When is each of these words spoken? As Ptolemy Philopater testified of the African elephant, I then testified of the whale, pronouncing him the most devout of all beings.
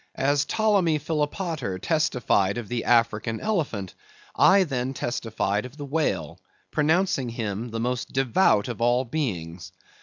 As 0.17 0.45
Ptolemy 0.45 0.97
Philopater 0.97 1.77
testified 1.77 2.57
of 2.57 2.67
the 2.67 2.85
African 2.85 3.39
elephant, 3.39 3.93
I 4.35 4.63
then 4.63 4.95
testified 4.95 5.63
of 5.63 5.77
the 5.77 5.85
whale, 5.85 6.39
pronouncing 6.71 7.29
him 7.29 7.69
the 7.69 7.79
most 7.79 8.11
devout 8.11 8.67
of 8.67 8.81
all 8.81 9.05
beings. 9.05 9.71